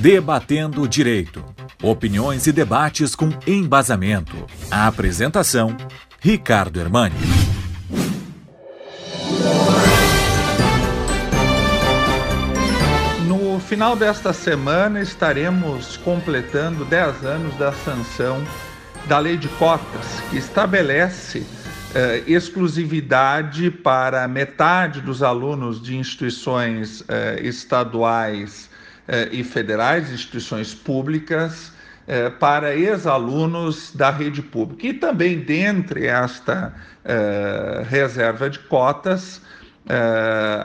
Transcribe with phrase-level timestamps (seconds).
[0.00, 1.44] Debatendo Direito.
[1.82, 4.34] Opiniões e debates com embasamento.
[4.70, 5.76] A apresentação:
[6.18, 7.14] Ricardo Hermani.
[13.28, 18.42] No final desta semana estaremos completando 10 anos da sanção
[19.06, 21.46] da Lei de Cotas, que estabelece
[21.94, 28.69] eh, exclusividade para metade dos alunos de instituições eh, estaduais
[29.32, 31.72] e federais, instituições públicas,
[32.06, 34.86] eh, para ex-alunos da rede pública.
[34.86, 39.42] E também, dentre esta eh, reserva de cotas,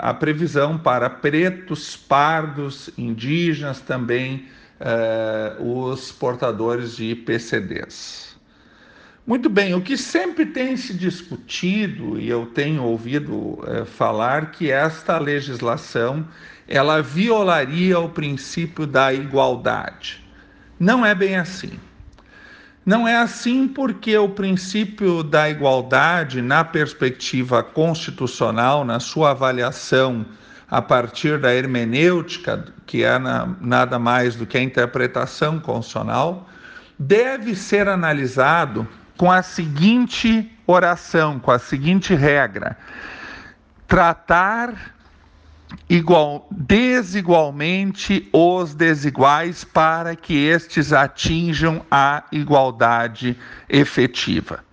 [0.00, 4.48] a previsão para pretos, pardos, indígenas, também
[5.60, 8.36] os portadores de PCDs.
[9.24, 15.16] Muito bem, o que sempre tem se discutido, e eu tenho ouvido falar, que esta
[15.16, 16.26] legislação
[16.66, 20.24] ela violaria o princípio da igualdade.
[20.78, 21.78] Não é bem assim.
[22.84, 30.26] Não é assim porque o princípio da igualdade, na perspectiva constitucional, na sua avaliação
[30.68, 36.48] a partir da hermenêutica, que é na, nada mais do que a interpretação constitucional,
[36.98, 42.76] deve ser analisado com a seguinte oração, com a seguinte regra:
[43.86, 44.74] tratar
[45.88, 54.64] igual, desigualmente os desiguais para que estes atinjam a igualdade efetiva.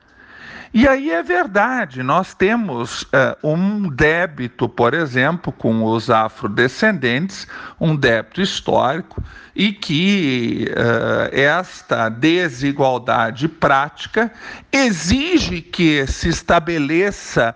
[0.71, 7.47] E aí é verdade, nós temos uh, um débito, por exemplo, com os afrodescendentes,
[7.79, 9.23] um débito histórico,
[9.55, 14.31] e que uh, esta desigualdade prática
[14.71, 17.55] exige que se estabeleça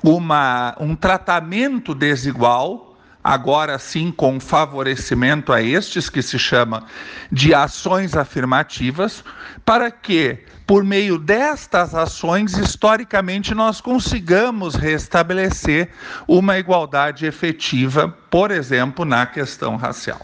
[0.00, 2.93] uma, um tratamento desigual,
[3.24, 6.84] agora sim com favorecimento a estes, que se chama
[7.32, 9.24] de ações afirmativas,
[9.64, 15.88] para que, por meio destas ações, historicamente, nós consigamos restabelecer
[16.28, 20.20] uma igualdade efetiva, por exemplo, na questão racial.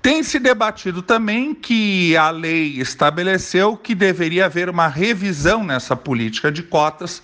[0.00, 6.50] Tem se debatido também que a lei estabeleceu que deveria haver uma revisão nessa política
[6.50, 7.22] de cotas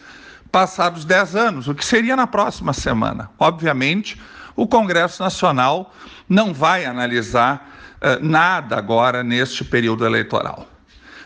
[0.50, 3.30] passados 10 anos, o que seria na próxima semana.
[3.38, 4.20] Obviamente,
[4.56, 5.94] o Congresso Nacional
[6.28, 10.66] não vai analisar uh, nada agora neste período eleitoral.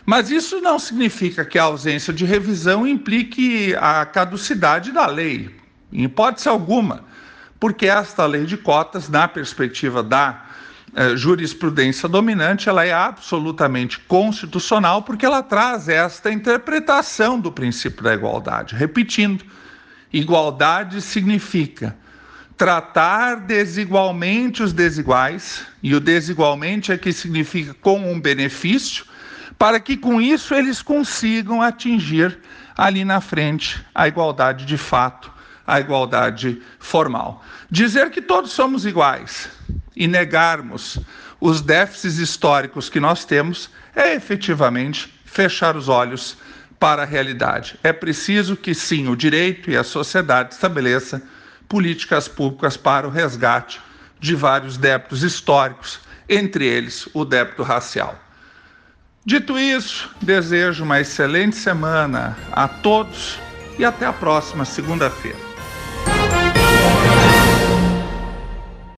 [0.05, 5.55] Mas isso não significa que a ausência de revisão implique a caducidade da lei,
[5.91, 7.05] em hipótese alguma,
[7.59, 10.45] porque esta lei de cotas, na perspectiva da
[10.95, 18.13] eh, jurisprudência dominante, ela é absolutamente constitucional porque ela traz esta interpretação do princípio da
[18.13, 18.75] igualdade.
[18.75, 19.43] Repetindo,
[20.11, 21.97] igualdade significa
[22.55, 29.03] tratar desigualmente os desiguais, e o desigualmente é que significa com um benefício,
[29.57, 32.37] para que com isso eles consigam atingir
[32.77, 35.31] ali na frente a igualdade de fato,
[35.65, 37.43] a igualdade formal.
[37.71, 39.49] Dizer que todos somos iguais
[39.95, 40.99] e negarmos
[41.39, 46.37] os déficits históricos que nós temos é efetivamente fechar os olhos
[46.79, 47.79] para a realidade.
[47.83, 51.21] É preciso que sim, o direito e a sociedade estabeleça
[51.67, 53.79] políticas públicas para o resgate
[54.19, 58.17] de vários débitos históricos, entre eles o débito racial.
[59.25, 63.39] Dito isso, desejo uma excelente semana a todos
[63.79, 65.52] e até a próxima segunda-feira.